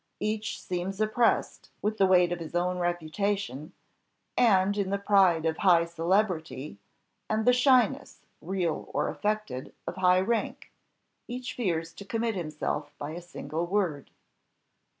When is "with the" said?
1.83-2.07